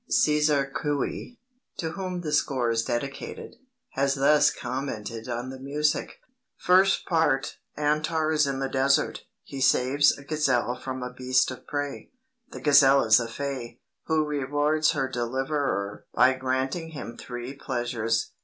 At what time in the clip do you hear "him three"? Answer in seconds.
16.93-17.53